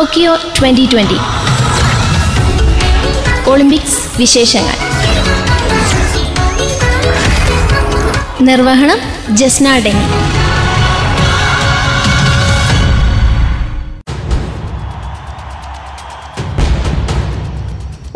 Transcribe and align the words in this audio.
Tokyo 0.00 0.34
twenty 0.56 0.84
twenty. 0.92 1.16
Olympics 3.50 3.98
വിശേഷങ്ങൾ. 4.18 4.76
നിർവഹണം 8.48 9.00
ജസ്ന 9.36 9.74
ഡെങ്ങി 9.86 10.06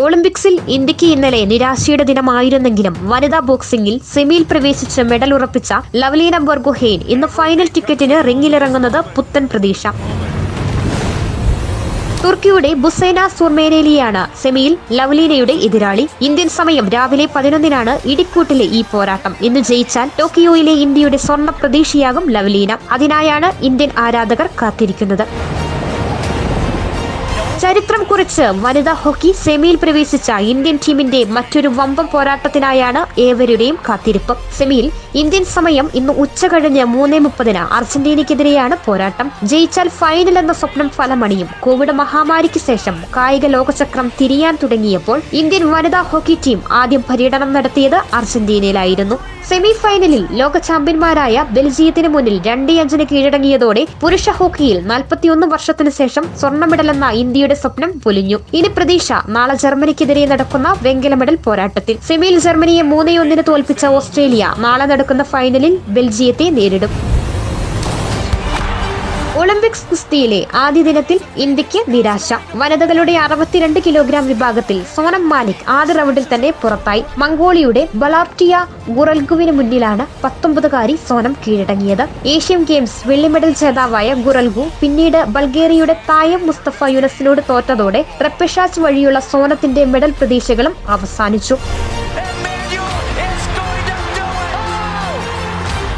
ഒളിമ്പിക്സിൽ 0.04 0.60
ഇന്ത്യയ്ക്ക് 0.68 1.06
ഇന്നലെ 1.06 1.44
നിരാശയുടെ 1.44 2.02
ദിനമായിരുന്നെങ്കിലും 2.02 2.96
വനിതാ 3.12 3.38
ബോക്സിംഗിൽ 3.50 4.00
സെമിയിൽ 4.14 4.46
പ്രവേശിച്ച് 4.50 5.02
മെഡൽ 5.02 5.32
ഉറപ്പിച്ച 5.34 5.72
ലവ്ലീന 5.96 6.38
ബർഗോഹെയ്ൻ 6.50 7.02
ഇന്ന് 7.14 7.26
ഫൈനൽ 7.26 7.70
ടിക്കറ്റിന് 7.76 8.18
റിങ്ങിലിറങ്ങുന്നത് 8.28 9.00
പുത്തൻ 9.16 9.46
പ്രതീക്ഷ. 9.52 9.86
തുർക്കിയുടെ 12.24 12.68
ബുസൈന 12.82 13.20
സുർമേനേലിയാണ് 13.38 14.20
സെമിയിൽ 14.42 14.74
ലവ്ലീനയുടെ 14.92 15.54
എതിരാളി. 15.66 16.04
ഇന്ത്യൻ 16.26 16.48
സമയം 16.48 16.86
രാവിലെ 16.94 17.26
പതിനൊന്നിനാണ് 17.34 17.94
ഇടിക്കൂട്ടിലെ 18.08 18.66
ഈ 18.78 18.80
പോരാട്ടം. 18.92 19.32
ഇന്ന് 19.42 19.60
ജയിച്ചാൽ 19.60 20.10
ടോക്കിയോയിലെ 20.20 20.74
ഇന്ത്യയുടെ 20.84 21.16
സ്വർണ 21.16 21.50
പ്രതീക്ഷയാകും 21.50 22.26
ലവ്ലീന. 22.36 22.78
അതിനായാണ് 22.90 23.50
ഇന്ത്യൻ 23.64 23.90
ആരാധകർ 23.98 24.48
കാത്തിരിക്കുന്നത്. 24.62 25.24
ചരിത്രം 27.64 28.02
കുറിച്ച് 28.04 28.46
വനിതാ 28.62 28.92
ഹോക്കി 29.02 29.34
സെമിയിൽ 29.42 29.76
പ്രവേശിച്ച 29.82 30.30
ഇന്ത്യൻ 30.52 30.76
ടീമിന്റെ 30.84 31.20
മറ്റൊരു 31.36 31.68
വമ്പം 31.68 32.08
പോരാട്ടത്തിനായാണ് 32.12 33.20
ഏവരുടെയും 33.20 33.76
കാത്തിരിപ്പ്. 33.88 34.34
സെമിയിൽ 34.58 34.86
ഇന്ത്യൻ 35.14 35.44
സമയം 35.44 35.86
ഇന്ന് 35.94 36.12
ഉച്ച 36.24 36.46
കഴിഞ്ഞ് 36.46 36.84
മൂന്നേ 36.84 37.18
മുപ്പതിന് 37.18 37.62
അർജന്റീനയ്ക്കെതിരെയാണ് 37.76 38.76
പോരാട്ടം. 38.86 39.30
ജയിച്ചാൽ 39.42 39.88
ഫൈനൽ 39.88 40.38
എന്ന 40.38 40.52
സ്വപ്നം 40.52 40.88
ഫലമണിയും 40.88 41.48
കോവിഡ് 41.60 41.92
മഹാമാരിക്ക് 41.92 42.62
ശേഷം 42.68 42.98
കായിക 43.16 43.46
ലോകചക്രം 43.46 44.08
തിരിയാൻ 44.20 44.58
തുടങ്ങിയപ്പോൾ 44.62 45.20
ഇന്ത്യൻ 45.32 45.64
വനിതാ 45.72 46.02
ഹോക്കി 46.02 46.38
ടീം 46.46 46.60
ആദ്യം 46.72 47.04
പര്യടനം 47.10 47.52
നടത്തിയത് 47.52 47.98
അർജന്റീനയിലായിരുന്നു. 48.20 49.18
സെമി 49.48 49.70
ഫൈനലിൽ 49.80 50.22
ലോക 50.40 50.58
ചാമ്പ്യന്മാരായ 50.66 51.44
ബെൽജിയത്തിന് 51.56 52.08
മുന്നിൽ 52.14 52.36
രണ്ടേ 52.46 52.74
അഞ്ചിന് 52.82 53.04
കീഴടങ്ങിയതോടെ 53.10 53.82
പുരുഷ 54.02 54.28
ഹോക്കിയിൽ 54.38 54.78
നാൽപ്പത്തിയൊന്ന് 54.90 55.46
വർഷത്തിന് 55.54 55.90
ശേഷം 55.98 56.24
സ്വർണ 56.40 56.64
മെഡലെന്ന 56.70 57.08
ഇന്ത്യയുടെ 57.22 57.56
സ്വപ്നം 57.62 57.90
പൊലിഞ്ഞു. 58.04 58.38
ഇനി 58.58 58.70
പ്രതീക്ഷ 58.76 59.12
നാളെ 59.36 59.56
ജർമ്മനിക്കെതിരെ 59.64 60.24
നടക്കുന്ന 60.32 60.70
വെങ്കല 60.86 61.14
മെഡൽ 61.22 61.38
പോരാട്ടത്തിൽ. 61.46 61.98
സെമിയിൽ 62.08 62.38
ജർമ്മനിയെ 62.46 62.84
മൂന്നേ 62.92 63.16
ഒന്നിന് 63.24 63.44
തോൽപ്പിച്ച 63.50 63.84
ഓസ്ട്രേലിയ 63.98 64.54
നാളെ 64.66 64.86
നടക്കുന്ന 64.94 65.24
ഫൈനലിൽ 65.34 65.76
ബെൽജിയത്തെ 65.96 66.48
നേരിടും. 66.60 66.94
ഒളിമ്പിക്സ് 69.44 69.86
കുസ്തിയിലെ 69.88 70.38
ആദ്യ 70.54 70.82
ദിനത്തിൽ 70.82 71.18
ഇന്ത്യയ്ക്ക് 71.36 71.80
നിരാശ. 71.94 72.28
വനിതകളുടെ 72.60 73.14
അറുപത്തിരണ്ട് 73.24 73.80
കിലോഗ്രാം 73.86 74.24
വിഭാഗത്തിൽ 74.26 74.78
സോനം 74.94 75.28
മാലിക് 75.28 75.64
ആദ്യ 75.68 75.94
റൗണ്ടിൽ 75.98 76.24
തന്നെ 76.34 76.50
പുറത്തായി. 76.62 77.02
മംഗോളിയുടെ 77.18 77.82
ബലാപ്റ്റിയ 77.94 78.62
ഗുറൽഗുവിന് 78.88 79.52
മുന്നിലാണ് 79.52 80.06
പത്തൊമ്പതുകാരി 80.24 80.96
സോനം 81.08 81.36
കീഴടങ്ങിയത്. 81.42 82.04
ഏഷ്യൻ 82.26 82.62
ഗെയിംസ് 82.62 83.08
വെള്ളി 83.08 83.28
മെഡൽ 83.28 83.52
ജേതാവായ 83.62 84.14
ഗുറൽഗു 84.14 84.64
പിന്നീട് 84.80 85.24
ബൾഗേറിയയുടെ 85.36 85.96
തായം 86.10 86.46
മുസ്തഫ 86.46 86.88
യുനസിനോട് 86.96 87.42
തോറ്റതോടെ 87.50 88.04
റെപ്പഷാച്ച് 88.22 88.80
വഴിയുള്ള 88.80 89.20
സോനത്തിന്റെ 89.32 89.84
മെഡൽ 89.84 90.10
പ്രതീക്ഷകളും 90.10 90.76
അവസാനിച്ചു. 90.88 91.58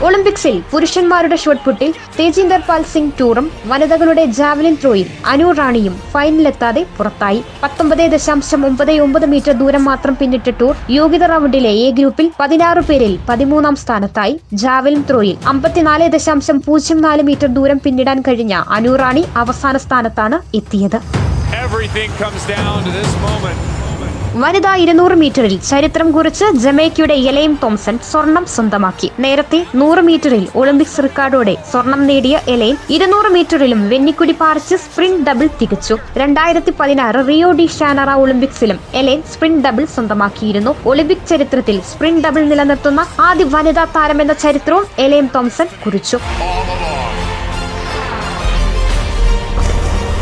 ഒളിമ്പിക്സിൽ 0.05 0.57
പുരുഷന്മാരുടെ 0.71 1.37
ഷോട്ട്പുട്ടിൽ 1.43 1.91
തേജീന്ദർ 2.17 2.63
പാൽ 2.69 2.83
സിംഗ് 2.93 3.15
ടൂറും 3.21 3.47
വനിതകളുടെ 3.71 4.25
ജാവലിൻ 4.39 4.75
ത്രോയിൽ 4.83 5.09
അനു 5.33 5.47
റാണിയും 5.59 5.95
ഫൈനലിലെത്താതെ 6.13 6.83
പുറത്തായി. 6.97 7.41
പത്തൊമ്പത് 7.63 8.03
ദശാംശം 8.15 8.67
ഒമ്പത് 8.69 8.93
ഒമ്പത് 9.05 9.27
മീറ്റർ 9.35 9.53
ദൂരം 9.63 9.85
മാത്രം 9.91 10.17
പിന്നിട്ട 10.21 10.53
ടൂർ 10.61 10.75
യോഗ്യത 10.97 11.27
റൗണ്ടിലെ 11.33 11.73
എ 11.87 11.89
ഗ്രൂപ്പിൽ 11.99 12.29
പതിനാറ് 12.41 12.83
പേരിൽ 12.89 13.15
പതിമൂന്നാം 13.29 13.77
സ്ഥാനത്തായി. 13.83 14.35
ജാവലിൻ 14.65 15.03
ത്രോയിൽ 15.11 15.39
അമ്പത്തിനാല് 15.53 16.09
ദശാംശം 16.17 16.61
പൂജ്യം 16.67 17.01
നാല് 17.07 17.25
മീറ്റർ 17.31 17.51
ദൂരം 17.59 17.81
പിന്നിടാൻ 17.87 18.21
കഴിഞ്ഞ 18.29 18.55
അനു 18.79 18.93
റാണി 19.03 19.25
അവസാന 19.45 19.77
സ്ഥാനത്താണ് 19.87 20.39
എത്തിയത്. 20.61 21.01
Everything 21.65 22.11
comes 22.23 22.43
down 22.55 22.77
to 22.87 22.93
this 22.99 23.13
moment. 23.25 23.76
വനിതാ 24.43 24.71
ഇരുന്നൂറ് 24.83 25.15
മീറ്ററിൽ 25.21 25.55
ചരിത്രം 25.69 26.09
കുറിച്ച് 26.15 26.47
ജമൈക്കയുടെ 26.63 27.15
എലൈം 27.31 27.53
തോംസൺ 27.63 27.97
സ്വർണം 28.09 28.45
സ്വന്തമാക്കി. 28.55 29.09
നേരത്തെ 29.25 29.61
നൂറ് 29.81 30.03
മീറ്ററിൽ 30.09 30.45
ഒളിമ്പിക്സ് 30.61 31.03
റെക്കോർഡോടെ 31.07 31.55
സ്വർണം 31.71 32.01
നേടിയ 32.11 32.41
എലൈൻ 32.55 32.77
ഇരുന്നൂറ് 32.97 33.29
മീറ്ററിലും 33.37 33.81
വെന്നിക്കുടി 33.93 34.35
പാറിച്ച് 34.41 34.77
സ്പ്രിന്റ് 34.85 35.25
ഡബിൾ 35.29 35.49
തികച്ചു. 35.61 35.97
രണ്ടായിരത്തി 36.23 36.75
പതിനാറ് 36.81 37.23
റിയോ 37.29 37.51
ഡി 37.61 37.67
ഷാനറ 37.79 38.11
ഒളിമ്പിക്സിലും 38.25 38.81
എലൈൻ 39.03 39.23
സ്പ്രിന്റ് 39.33 39.65
ഡബിൾ 39.69 39.87
സ്വന്തമാക്കിയിരുന്നു. 39.95 40.75
ഒളിമ്പിക് 40.93 41.27
ചരിത്രത്തിൽ 41.33 41.79
സ്പ്രിന്റ് 41.93 42.25
ഡബിൾ 42.27 42.45
നിലനിർത്തുന്ന 42.53 43.07
ആദ്യ 43.29 43.47
വനിതാ 43.57 43.87
താരമെന്ന 43.97 44.37
ചരിത്രവും 44.47 44.87
എലൈം 45.07 45.29
തോംസൺ 45.37 45.69
കുറിച്ചു. 45.85 46.21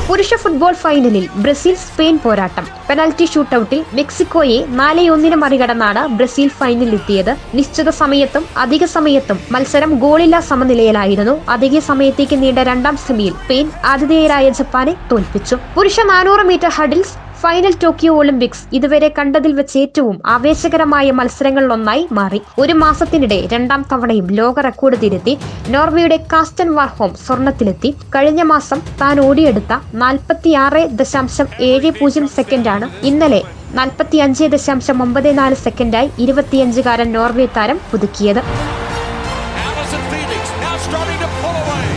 പുരുഷ 0.09 0.35
ഫുട്ബോൾ 0.35 0.73
ഫൈനലിൽ 0.73 1.29
ബ്രസീൽ 1.37 1.75
സ്പെയിൻ 1.75 2.19
പോരാട്ടം. 2.25 2.67
പെനാൽറ്റി 2.89 3.25
ഷൂട്ടൌട്ടിൽ 3.25 3.85
മെക്സിക്കോയെ 3.93 4.59
നാല് 4.81 5.05
ഒന്നിന് 5.15 5.37
മറികടന്നാണ് 5.43 6.03
ബ്രസീൽ 6.19 6.49
ഫൈനലിലെത്തിയത്. 6.49 7.33
നിശ്ചിത 7.55 7.89
സമയത്തും 8.03 8.45
അധിക 8.57 8.85
സമയത്തും 8.85 9.39
മത്സരം 9.53 9.95
ഗോളില്ലാ 10.05 10.41
സമനിലയിലായിരുന്നു. 10.51 11.35
അധിക 11.49 11.79
സമയത്തേക്ക് 11.79 12.43
നീണ്ട 12.43 12.59
രണ്ടാം 12.59 12.97
സെമിയിൽ 13.07 13.35
സ്പെയിൻ 13.45 13.71
ആതിഥേയരായ 13.85 14.49
ജപ്പാനെ 14.61 14.97
തോൽപ്പിച്ചു. 15.13 15.59
പുരുഷ 15.77 16.01
നാനൂറ് 16.13 16.45
metre 16.51 16.69
hurdles 16.69 17.17
final 17.45 17.75
Tokyo 17.83 18.13
Olympics 18.19 18.63
ഇതുവരെ 18.77 19.09
കണ്ടതിൽ 19.17 19.53
വെച്ച് 19.57 19.75
ഏറ്റവും 19.81 20.17
ആവേശകരമായ 20.35 21.07
മത്സരങ്ങളിലൊന്നായി 21.19 22.05
മാറി. 22.19 22.41
ഒരു 22.63 22.75
മാസത്തിനിടെ 22.83 23.39
രണ്ടാം 23.53 23.83
തവണയും 23.91 24.29
ലോക 24.39 24.55
റെക്കോർഡ് 24.67 24.99
തിരുത്തി 25.03 25.35
നോർവേയുടെ 25.75 26.19
കാസ്റ്റൻ 26.33 26.69
വാർഹോം 26.79 27.13
സ്വർണത്തിലെത്തി. 27.25 27.91
കഴിഞ്ഞ 28.15 28.43
മാസം 28.53 28.81
താൻ 29.03 29.19
ഓടിയെടുത്ത 29.27 29.73
നാൽപ്പത്തിയാറ് 30.03 30.83
ദശാംശം 31.01 31.49
ഏഴ് 31.71 31.91
പൂജ്യം 31.99 32.29
സെക്കൻഡാണ് 32.37 32.89
ഇന്നലെ 33.11 33.43
നാൽപ്പത്തി 33.79 34.19
അഞ്ച് 34.25 34.49
ദശാംശം 34.57 34.99
ഒമ്പത് 35.07 35.31
നാല് 35.39 35.59
സെക്കൻഡായി 35.67 36.11
ഇരുപത്തിയഞ്ചുകാരൻ 36.25 37.11
നോർവേ 37.19 37.49
താരം 37.57 37.81
പുതുക്കിയത്. 37.93 38.43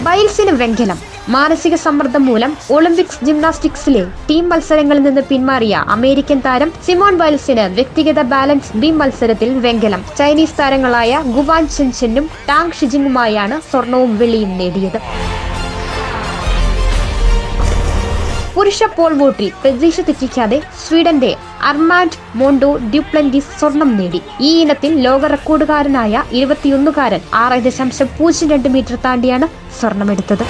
ബൈൽസിന് 0.07 0.51
വെങ്കലം 0.59 0.99
മാനസിക 1.29 1.75
സമ്മർദ്ദം 1.75 2.23
മൂലം 2.25 2.51
ഒളിമ്പിക്സ് 2.75 3.25
ജിംനാസ്റ്റിക്സിലെ 3.25 4.03
ടീം 4.29 4.43
മത്സരങ്ങളിൽ 4.49 5.03
നിന്ന് 5.03 5.23
പിന്മാറിയ 5.29 5.83
അമേരിക്കൻ 5.95 6.39
താരം 6.45 6.69
സിമോൺ 6.85 7.15
ബൈൽസിന് 7.21 7.65
വ്യക്തിഗത 7.77 8.21
ബാലൻസ് 8.33 8.71
ബീം 8.81 8.95
മത്സരത്തിൽ 8.97 9.49
വെങ്കലം 9.65 10.03
ചൈനീസ് 10.19 10.57
താരങ്ങളായ 10.59 11.19
ഗുവാൻ 11.37 11.65
ചെൻചെന്നും 11.67 12.27
ടാങ് 12.49 12.77
ഷിജിങ്ങുമായാണ് 12.79 13.57
സ്വർണവും 13.71 14.13
വെള്ളിയും 14.17 14.53
നേടിയത്. 14.57 14.99
പുരുഷ 18.55 18.83
പോൾ 18.97 19.13
വോട്ടിൽ 19.13 19.49
പ്രതീക്ഷ 19.63 19.99
തെറ്റിക്കാതെ 20.01 20.61
സ്വീഡന്റെ 20.85 21.31
അർമാൻഡ് 21.63 22.37
മോണ്ടോ 22.37 22.77
ഡ്യൂപ്ലന്റി 22.77 23.39
സ്വർണം 23.39 23.97
നേടി. 23.97 24.21
ഈ 24.41 24.61
ഇനത്തിൽ 24.61 25.01
ലോക 25.01 25.25
റെക്കോർഡുകാരനായ 25.25 26.23
ഇരുപത്തിയൊന്നുകാരൻ 26.31 27.19
ആറ് 27.33 27.63
ദശാംശം 27.63 28.09
പൂജ്യം 28.19 28.49
രണ്ട് 28.49 28.69
മീറ്റർ 28.69 28.95
താണ്ടിയാണ് 28.95 29.47
സ്വർണമെടുത്തത്. 29.79 30.45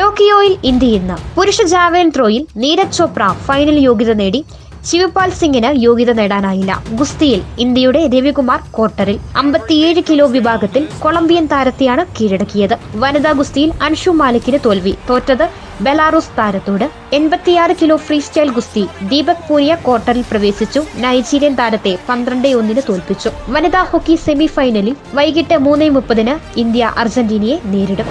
ടോക്കിയോയിൽ 0.00 0.56
ഇന്ത്യ 0.64 0.86
ഇന്ന് 0.86 1.36
പുരുഷ 1.36 1.62
ജാവലിൻ 1.62 2.12
ത്രോയിൽ 2.16 2.46
നീരജ് 2.56 2.92
ചോപ്ര 2.92 3.34
ഫൈനൽ 3.44 3.78
യോഗ്യത 3.78 4.12
നേടി. 4.12 4.44
ശിവപാൽ 4.84 5.30
സിംഗിന് 5.30 5.76
യോഗ്യത 5.76 6.12
നേടാനായില്ല. 6.12 6.82
ഗുസ്തിയിൽ 6.90 7.42
ഇന്ത്യയുടെ 7.58 8.06
രവികുമാർ 8.06 8.60
ക്വാർട്ടറിൽ 8.76 9.18
അമ്പത്തിയേഴ് 9.36 10.02
കിലോ 10.10 10.26
വിഭാഗത്തിൽ 10.26 10.88
കൊളംബിയൻ 10.98 11.46
താരത്തെയാണ് 11.46 12.06
കീഴടക്കിയത്. 12.06 12.78
വനിതാ 12.96 13.32
ഗുസ്തിയിൽ 13.32 13.72
അൻഷു 13.82 14.10
മാലിക്കിന് 14.10 14.58
തോൽവി. 14.64 14.94
തോറ്റത് 15.10 15.65
ബെലാറൂസ് 15.80 16.36
താരത്തോട് 16.38 16.90
എൺപത്തിയാറ് 17.12 17.74
കിലോ 17.80 17.96
ഫ്രീ 17.96 18.18
സ്റ്റൈൽ 18.18 18.50
ഗുസ്തി 18.50 18.88
ദീപക് 19.02 19.44
പൂരിയ 19.48 19.74
ക്വാർട്ടറിൽ 19.74 20.24
പ്രവേശിച്ചു. 20.30 20.80
നൈജീരിയൻ 20.94 21.54
താരത്തെ 21.54 21.98
പന്ത്രണ്ട് 22.08 22.48
ഒന്നിന് 22.48 22.82
തോൽപ്പിച്ചു. 22.88 23.30
വനിതാ 23.48 23.82
ഹോക്കി 23.82 24.16
സെമി 24.16 24.46
ഫൈനലിൽ 24.46 24.96
വൈകിട്ട് 25.14 25.58
മൂന്ന് 25.58 25.90
മുപ്പതിന് 25.90 26.58
ഇന്ത്യ 26.58 26.92
അർജന്റീനയെ 26.96 27.58
നേരിടും. 27.64 28.10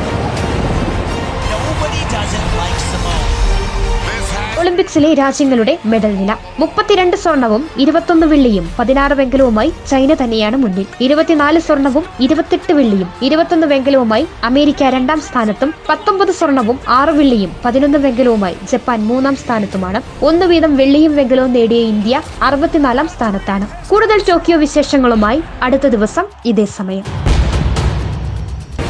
ഒളിമ്പിക്സിലെ 4.66 5.10
രാജ്യങ്ങളുടെ 5.14 5.74
മെഡൽ 5.86 6.12
നില. 6.20 6.32
മുപ്പത്തിരണ്ട് 6.60 7.16
സ്വർണവും 7.24 7.64
ഇരുപത്തൊന്ന് 7.84 8.28
വെള്ളിയും 8.28 8.66
പതിനാറ് 8.80 9.14
വെങ്കലവുമായി 9.14 9.74
ചൈന 9.90 10.14
തന്നെയാണ് 10.14 10.58
മുന്നിൽ. 10.62 10.86
ഇരുപത്തിനാല് 11.06 11.60
സ്വർണവും 11.60 12.06
ഇരുപത്തെട്ട് 12.20 12.74
വെള്ളിയും 12.74 13.10
ഇരുപത്തൊന്ന് 13.28 13.68
വെങ്കലവുമായി 13.68 14.26
അമേരിക്ക 14.44 14.90
രണ്ടാം 14.96 15.20
സ്ഥാനത്തും 15.28 15.74
പത്തൊമ്പത് 15.90 16.32
സ്വർണവും 16.32 16.80
ആറ് 16.88 17.10
വെള്ളിയും 17.10 17.52
പതിനൊന്ന് 17.66 18.00
വെങ്കലവുമായി 18.06 18.58
ജപ്പാൻ 18.72 19.00
മൂന്നാം 19.10 19.36
സ്ഥാനത്തുമാണ്. 19.36 20.02
ഒന്ന് 20.26 20.48
വീതം 20.54 20.74
വെള്ളിയും 20.82 21.16
വെങ്കലവും 21.16 21.54
നേടിയ 21.54 21.84
ഇന്ത്യ 21.94 22.22
അറുപത്തിനാലാം 22.44 23.10
സ്ഥാനത്താണ്. 23.16 23.68
കൂടുതൽ 23.92 24.22
ടോക്കിയോ 24.32 24.58
വിശേഷങ്ങളുമായി 24.66 25.42
അടുത്ത 25.62 25.88
ദിവസം 25.98 26.26
ഇതേ 26.46 26.66
സമയം. 26.80 27.06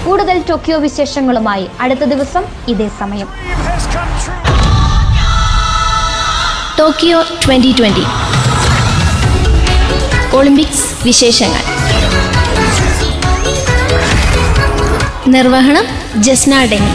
കൂടുതൽ 0.05 0.39
ടോക്കിയോ 0.49 0.79
വിശേഷങ്ങളുമായി 0.87 1.67
അടുത്ത 1.79 2.03
ദിവസം 2.13 2.43
ഇതേ 2.67 2.89
സമയം. 2.99 3.27
ടോക്കിയോ 6.79 7.19
ട്വന്റി 7.43 7.71
ട്വന്റി 7.77 8.05
ഒളിമ്പിക്സ് 10.37 10.85
വിശേഷങ്ങൾ. 11.05 11.63
നിർവഹണം 15.27 15.85
ജസ്നാ 16.21 16.59
ഡെങ്ങി 16.63 16.93